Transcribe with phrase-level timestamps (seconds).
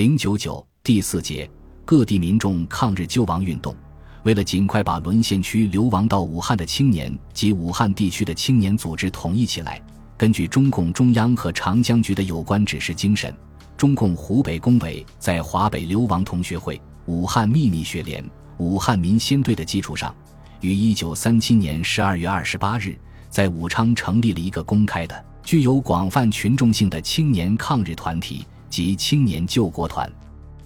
[0.00, 1.46] 零九九第四节，
[1.84, 3.76] 各地民众抗日救亡运动。
[4.22, 9.78] 为了尽快把沦陷区流亡到武汉的青年及武汉地区的青年组织统一起来，
[10.16, 13.36] 根据中共中央和长江局的有关指示精神，
[13.76, 18.24] 中共湖北工委在华北流亡同学会、武汉秘密学联、
[18.56, 20.14] 武汉民先队的基础上，
[20.62, 22.98] 于一九三七年十二月二十八日
[23.28, 30.10] 在武昌成立了一个公开的、具有广泛群众性的青年抗日团体及青年救国团。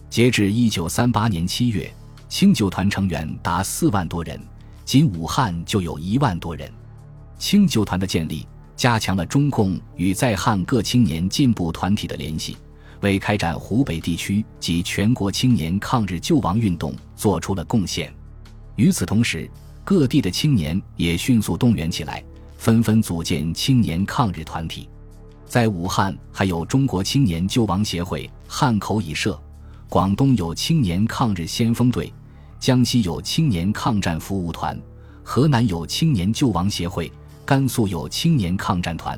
[0.08, 1.92] 截至一九三八年七月。
[2.26, 4.40] 清救团成员达四万多人，
[4.84, 6.68] 仅武汉就有一万多人。
[7.38, 12.56] 清救团的建立，加强了中共与在汉各青年进步团体的联系，
[13.02, 18.12] 为开展湖北地区及全国青年抗日救亡运动做出了贡献。
[18.74, 19.48] 与此同时，
[19.84, 22.24] 各地的青年也迅速动员起来，
[22.56, 24.88] 纷纷组建青年抗日团体。
[25.54, 29.40] 在武汉，还有中国青年救亡协会、汉口乙社；
[29.88, 32.12] 广东有青年抗日先锋队。
[32.58, 34.76] 江西有青年抗战服务团，
[35.22, 37.08] 河南有青年救亡协会，
[37.44, 39.16] 甘肃有青年抗战团，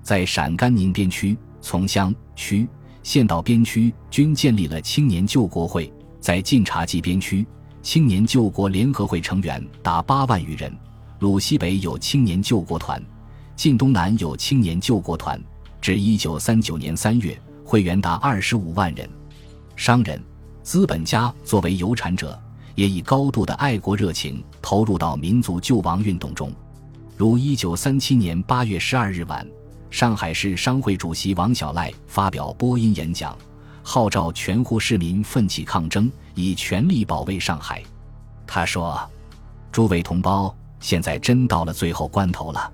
[0.00, 2.68] 在陕甘宁边区、从乡区、
[3.02, 5.92] 县道边区均建立了青年救国会。
[6.20, 7.44] 在晋察冀边区，
[7.82, 10.72] 青年救国联合会成员达八万余人。
[11.18, 13.02] 鲁西北有青年救国团，
[13.56, 15.36] 晋东南有青年救国团。
[15.84, 19.06] 至一九三九年三月，会员达二十五万人。
[19.76, 20.18] 商人、
[20.62, 22.40] 资本家作为有产者。
[22.74, 26.50] 也以高度的爱国热情投入到民族救亡运动中，
[27.18, 29.46] 如一九三七年八月十二日晚，
[29.90, 33.36] 上海市商会主席王小赖发表播音演讲，
[33.82, 37.82] 号召全沪市民奋起抗争，以全力保卫上海。
[38.46, 38.98] 他说
[39.70, 42.72] ：“诸位同胞，现在真到了最后关头了，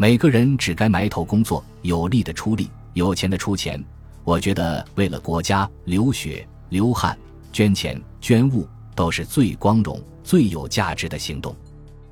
[0.00, 3.84] 每个人只该埋头工作，有力的出力，有钱的出钱。
[4.24, 7.14] 我觉得为了国家流血、流汗、
[7.52, 11.54] 捐钱、捐物。”都是最光荣、最有价值的行动。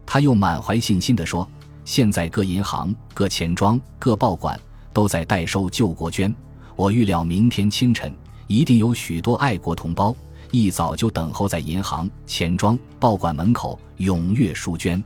[0.04, 1.48] 他又满怀信心地说
[1.86, 4.58] ：“现在各银行、各钱庄、各报馆
[4.92, 6.34] 都在代收救国捐，
[6.76, 8.14] 我预料明天清晨
[8.48, 10.14] 一定有许多爱国同胞
[10.50, 15.02] 一早就等候在银行、钱庄、报馆门口踊跃书捐。”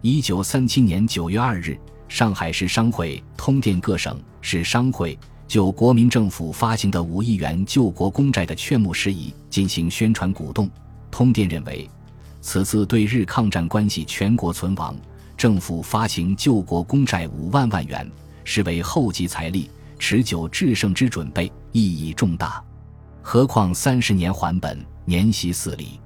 [0.00, 1.78] 一九三七年九月二日，
[2.14, 10.70] 上海市商会通电各省市商会，就国民政府发行的五亿元救国公债的劝募事宜进行宣传鼓动。
[11.10, 11.90] 通电认为，
[12.40, 14.94] 此次对日抗战关系全国存亡，
[15.36, 18.08] 政府发行救国公债五万万元，
[18.44, 22.62] 是为后继财力、持久制胜之准备，意义重大。
[23.22, 25.98] 何况三十年还本，年息四厘。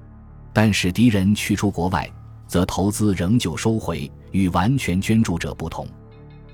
[0.55, 2.11] 但使敌人驱出国外，
[2.47, 5.87] 则投资仍旧收回，与完全捐助者不同。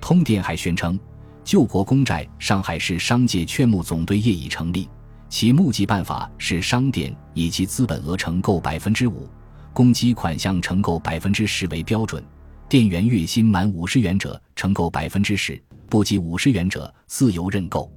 [0.06, 1.00] 通电还宣称，
[1.44, 4.86] 救国公债上海市商界劝募总队业已成立。
[5.30, 9.26] 其募集办法是商店以其资本额承购百分之五，
[9.72, 12.22] 公积款项承购百分之十为标准。
[12.68, 17.90] 店员月薪满五十元者承购百分之十，不及五十元者自由认购，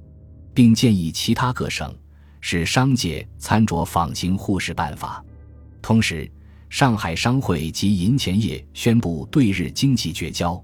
[0.54, 1.94] 并建议其他各省
[2.40, 5.22] 使商界参酌仿行沪市办法。
[5.82, 6.26] 同时，
[6.70, 10.58] 上海商会及银钱业宣布对日经济绝交。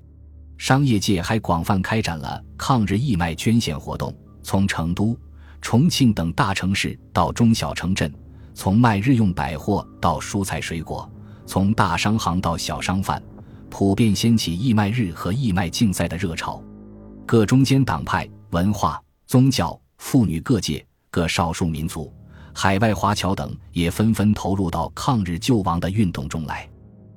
[0.57, 5.19] 商业界还广泛开展了抗日义卖捐献活动，从成都。
[5.61, 8.13] 重庆等大城市到中小城镇，
[8.53, 11.11] 从卖日用百货到蔬菜水果，
[11.47, 13.23] 从大商行到小商贩，
[13.71, 16.63] 普遍掀起义卖日和义卖竞赛的热潮。
[17.25, 22.13] 各中间党派、文化、宗教、妇女各界、各少数民族、
[22.53, 26.69] 海外华侨等也纷纷投入到抗日救亡的运动中来。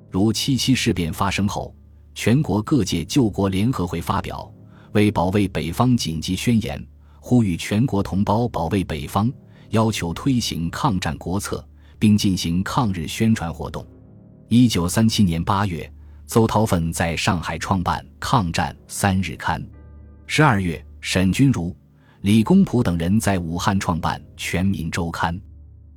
[0.09, 1.75] 如七七事变发生后，
[2.19, 4.51] 全国各界救国联合会发表
[4.93, 6.83] 为保卫北方紧急宣言。
[7.19, 9.31] 呼吁全国同胞保卫北方，
[9.69, 11.63] 要求推行抗战国策，
[11.99, 13.85] 并进行抗日宣传活动。
[14.47, 15.87] 一九三七年八月，
[16.25, 19.61] 邹韬奋在上海创办《抗战三日刊》；
[20.25, 21.75] 十二月，沈钧儒、
[22.21, 25.35] 李公朴等人在武汉创办《全民周刊》；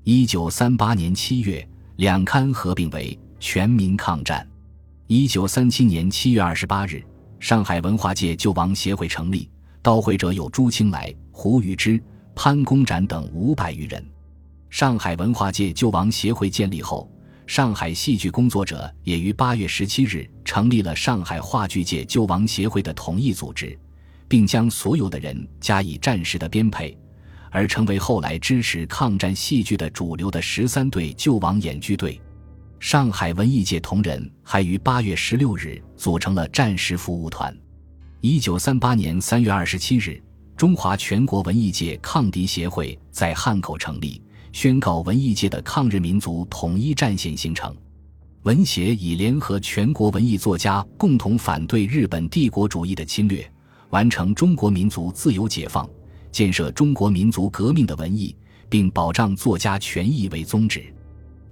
[0.05, 1.67] 一九三八年七月，
[1.97, 4.47] 两刊合并为《全民抗战》；
[5.13, 7.03] 一九三七年七月二十八日，
[7.41, 9.51] 上海文化界救亡协会成立。
[9.83, 12.01] 到会者有朱清来、胡宇之、
[12.33, 14.07] 潘公展等五百余人。
[14.69, 17.11] 上海文化界救亡协会建立后，
[17.45, 23.77] 上海戏剧工作者也于八月十七日成立了上海话剧界救亡协会的统一组织，
[24.29, 26.97] 并将所有的人加以战时的编配，
[27.51, 32.21] 而成为后来支持抗战戏剧的主流的十三队救亡演剧队。
[32.81, 37.55] 上海文艺界同仁还于八月十六日组成了战时服务团。
[38.23, 40.21] 一九三八年三月二十七日，
[40.57, 44.23] 中华全国文艺界抗敌协会在汉口成立，
[44.53, 47.77] 宣告文艺界的抗日民族统一战线形成。
[48.45, 53.47] 文协以联合全国文艺作家，共同反对日本帝国主义的侵略，
[53.91, 55.87] 完成中国民族自由解放、
[56.33, 58.35] 建设中国民族革命的文艺，
[58.71, 60.91] 并保障作家权益为宗旨。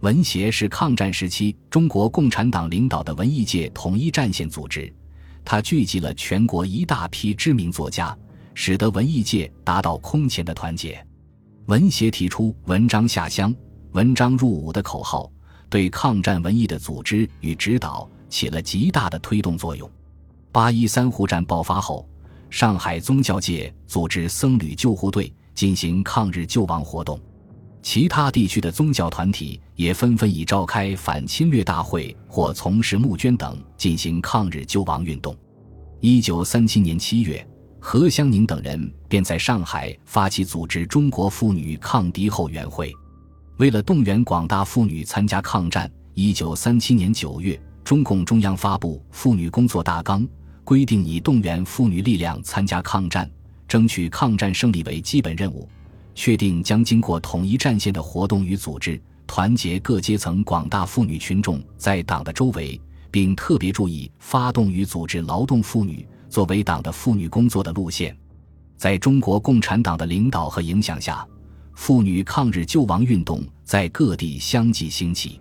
[0.01, 4.93] 文协是抗战时期中国共产党领导的文艺界统一战线组织，
[5.45, 8.17] 它聚集了全国一大批知名作家，
[8.55, 11.05] 使得文艺界达到空前的团结。
[11.67, 13.53] 文协提出“文章下乡，
[13.91, 15.29] 文章入伍”的口号，
[15.69, 19.91] 对抗战文艺的组织与指导起了极大的推动作用。
[20.53, 22.09] 八一三沪战爆发后，
[22.51, 27.21] 上海宗教界组织僧侣救护队进行抗日救亡活动。
[27.83, 35.37] 其他地区的宗教团体也纷纷以召开反侵略大会或从事募捐等进行抗日救亡运动。
[36.01, 37.45] 一九三七年七月，
[37.81, 42.93] 何香凝等人便在上海发起组织中国妇女抗敌后援会。
[43.57, 50.23] 为了动员广大妇女参加抗战，一九三七年九月，中共中央发布《妇女工作大纲》，
[50.63, 53.29] 规定以动员妇女力量参加抗战、
[53.67, 55.69] 争取抗战胜利为基本任务。
[56.19, 62.79] 确定将经过统一战线的活动与组织，团结各阶层广大妇女群众在党的周围，
[63.09, 68.17] 并特别注意发动与组织劳动妇女作为党的妇女工作的路线。
[68.77, 71.25] 在中国共产党的领导和影响下，
[71.77, 75.41] 妇女抗日救亡运动在各地相继兴起。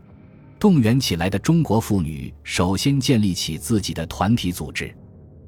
[0.60, 4.96] 动员起来的中国妇女首先建立起自己的团体组织，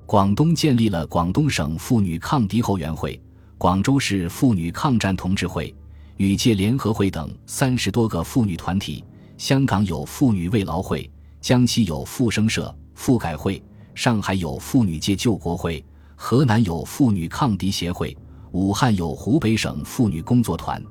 [0.07, 3.21] 广东建立了广东省妇女抗敌后援会。
[3.59, 5.75] 广州市妇女抗战同志会、
[6.15, 9.03] 女界联合会等三十多个妇女团体，
[9.37, 11.11] 香港有妇女慰劳会，
[11.41, 13.61] 江西有妇生社、妇改会，
[13.93, 15.83] 上海有妇女界救国会，
[16.15, 18.17] 河南有妇女抗敌协会，
[18.53, 20.81] 武汉有湖北省妇女工作团，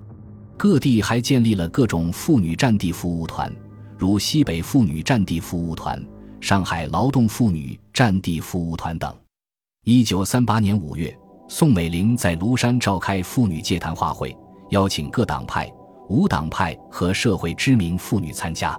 [0.58, 3.50] 各地还建立了各种妇女战地服务团，
[3.96, 5.98] 如西北妇女战地服务团、
[6.38, 9.10] 上海劳动妇女战地服务团等。
[9.84, 11.18] 一九三八年五月。
[11.50, 14.36] 宋美龄在庐山召开妇女界谈话会，
[14.68, 15.66] 邀请各党派、
[16.10, 18.78] 无党派和社会知名妇女参加。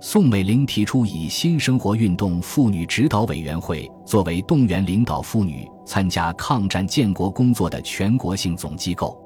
[0.00, 9.20] 宋美龄提出以新生活运动妇女指导委员会作为动员领导妇女参加抗战建国工作的全国性总机构。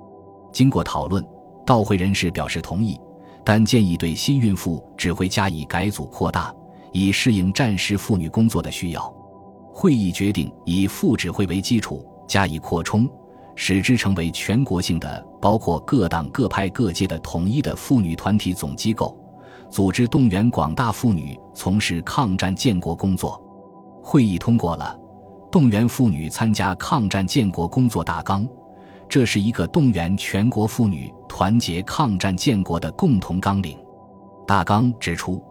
[0.51, 1.23] 经过讨论，
[1.67, 2.99] 到会人士表示同意，
[3.45, 6.51] 但建议对新孕妇只会加以改组扩大，
[6.93, 9.15] 以适应战时妇女工作的需要。
[9.71, 12.07] 会议决定以妇指挥为基础。
[12.31, 13.11] 加以扩充，
[13.57, 19.19] 使之成为全国性的、包括各党各派各界的统一的妇女团体总机构，
[19.69, 23.43] 组织动员广大妇女从事抗战建国工作。
[24.01, 24.97] 会议通过了
[25.51, 28.49] 动员妇女参加抗战建国工作大纲，
[29.09, 33.77] 这是一个动员全国妇女团结抗战建国的共同纲领。
[34.47, 35.43] 大纲指出，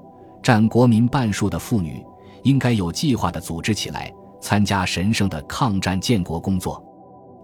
[0.41, 2.01] 占国民半数的妇女
[2.43, 4.09] 应该有计划地组织起来。
[4.41, 6.83] 参加神圣的抗战建国工作，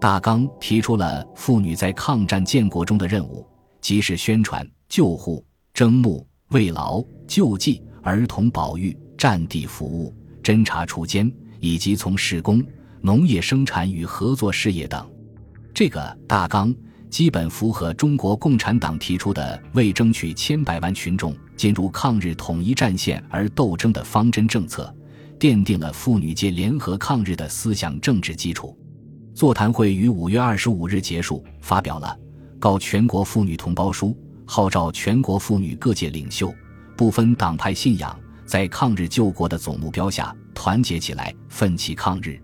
[0.00, 3.46] 大纲提出了妇女在抗战建国中的任务，
[3.80, 5.44] 即是宣传、救护、
[5.74, 12.64] 征募、慰劳、救济、儿童保育、战地服务、侦察锄奸，以及从事工、
[13.00, 15.06] 农业生产与合作事业等。
[15.74, 16.74] 这个大纲
[17.10, 24.95] 基本符合中国共产党提出的为争取千百万群众进入抗日统一战线而斗争的方针政策。
[25.38, 28.76] 奠定了妇女界联合抗日的思想政治基础。
[29.34, 32.18] 座谈会于五月二十五日结束，发表了
[32.58, 34.08] 《告全国妇女同胞书》，
[34.46, 36.54] 号召全国妇女各界领袖，
[36.96, 42.40] 不分党派信仰，在抗日救国的总目标下团结起来，奋起抗日。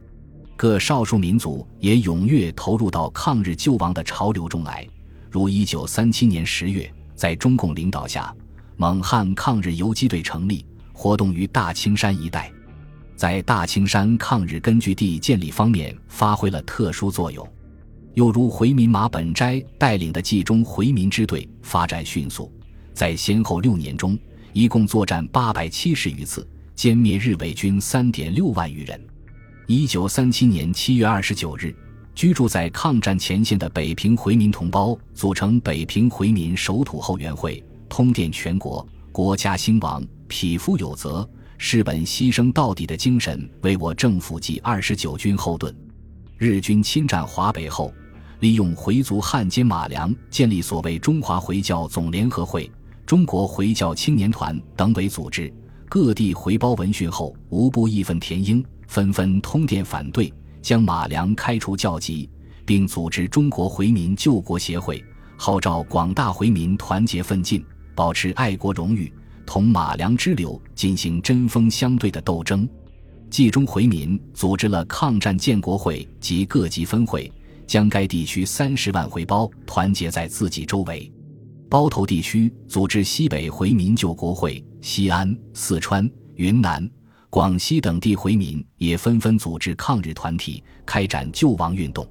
[0.55, 4.87] 各少数民族也踊跃投入到抗日救亡的潮流中来。
[5.31, 8.33] 如一九三七年十月，在中共领导下，
[8.77, 12.53] 蒙汉抗日游击队成立，活动于大青山一带。
[13.23, 17.49] 在大青山抗日根据地建立方面发挥了特殊作用，
[18.15, 22.53] 又如回民马本斋带领的冀中回民支队发展迅速，
[22.93, 24.19] 在先后六年中，
[24.53, 26.45] 一共作战八百七十余次，
[26.77, 29.01] 歼灭日伪军三点六万余人。
[29.69, 31.73] 一九三七年七月二十九日，
[32.17, 41.31] 居住在抗战前线的北平回民同胞组成北平回民守土后援会，通电全国：国家兴亡，匹夫有责。
[41.65, 45.73] 是本牺牲到底的精神为我政府及二十九军后盾。
[46.37, 47.95] 日军侵占华北后，
[48.41, 52.69] 利用回族汉奸马良建立所谓中华回教总联合会、
[53.07, 55.55] 中国回教青年团等为组织，
[55.89, 62.29] 各地回包闻讯后，无不义愤填膺，纷纷通电反对，将马良开除教籍，
[62.67, 65.03] 并组织中国回民救国协会，
[65.37, 67.65] 号召广大回民团结奋进，
[67.95, 69.11] 保持爱国荣誉，
[69.53, 72.67] 同马良支流进行针锋相对的斗争。
[73.29, 77.31] 冀中回民组织了抗战建国会及各级分会，
[77.67, 81.13] 将该地区三十万回胞团结在自己周围。
[81.69, 86.91] 包头地区组织西北回民救国会，西安、四川、云南、
[87.29, 92.09] 广西等地回民也纷纷组织抗日团体，开展救亡运动。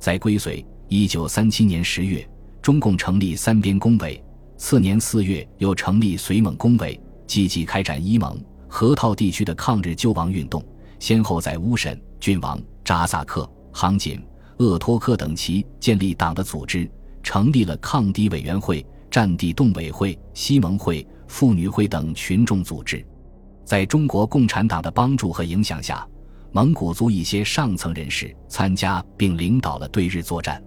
[0.00, 2.28] 在归绥，一九三七年十月，
[2.60, 4.20] 中共成立三边工委，
[4.62, 8.40] 次年四月又成立绥蒙工委，积极开展伊蒙。
[8.68, 10.64] 河套地区的抗日救亡运动，
[11.00, 14.24] 先后在乌审、郡王、扎萨克、杭锦、
[14.58, 16.88] 鄂托克等旗建立党的组织，
[17.24, 23.04] 成立了抗敌委员会、战地动委会、西盟会、妇女会等群众组织。
[23.64, 26.06] 在中国共产党的帮助和影响下，
[26.52, 30.62] 蒙古族一些上层人士参加并领导了对日作战。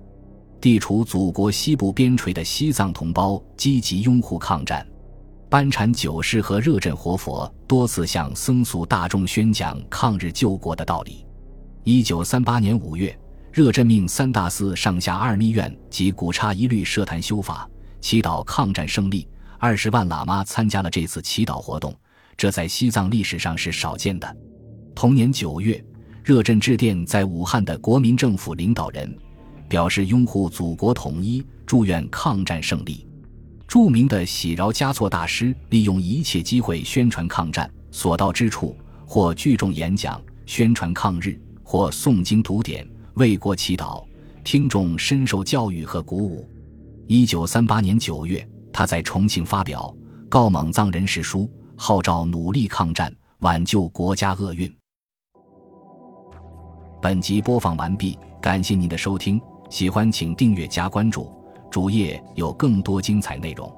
[0.60, 4.86] 地处祖国西部边陲的西藏同胞积极拥护抗战。
[5.50, 11.26] 班禅九世和热振活佛多次向僧俗大众宣讲抗日救国的道理。
[11.84, 13.16] 一九三八年五月，
[13.54, 17.70] 热振命三大寺上下二密院及古刹一律设坛修法，
[18.02, 19.28] 祈祷抗战胜利。
[19.60, 21.94] 二十万喇嘛参加了这次祈祷活动，
[22.36, 24.38] 这在西藏历史上是少见的。
[24.94, 25.82] 同年九月，
[26.24, 29.16] 热振致电在武汉的国民政府领导人，
[29.68, 33.08] 表示拥护祖国统一，祝愿抗战胜利。
[33.68, 44.06] 著名的喜饶嘉措大师利用一切机会宣传抗战，所到之处或聚众演讲宣传抗日，或诵经读典为国祈祷，
[44.44, 46.48] 听众深受教育和鼓舞。
[47.08, 49.94] 一九三八年九月，他在重庆发表
[50.30, 51.42] 《告蒙藏人士书》，
[51.76, 54.72] 号召努力抗战，挽救国家厄运。
[57.02, 59.40] 本集播放完毕，感谢您的收听，
[59.76, 61.30] 喜欢请订阅加关注。
[61.70, 63.70] 主页有更多精彩内容。